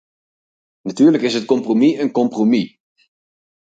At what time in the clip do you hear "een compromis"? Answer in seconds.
1.99-2.79